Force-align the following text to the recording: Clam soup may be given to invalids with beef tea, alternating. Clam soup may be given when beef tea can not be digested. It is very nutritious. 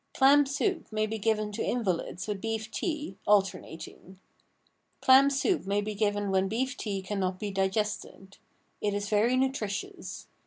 Clam 0.15 0.47
soup 0.47 0.91
may 0.91 1.05
be 1.05 1.19
given 1.19 1.51
to 1.51 1.63
invalids 1.63 2.27
with 2.27 2.41
beef 2.41 2.71
tea, 2.71 3.17
alternating. 3.27 4.19
Clam 4.99 5.29
soup 5.29 5.67
may 5.67 5.79
be 5.79 5.93
given 5.93 6.31
when 6.31 6.47
beef 6.47 6.75
tea 6.75 7.03
can 7.03 7.19
not 7.19 7.39
be 7.39 7.51
digested. 7.51 8.39
It 8.81 8.95
is 8.95 9.09
very 9.09 9.37
nutritious. 9.37 10.25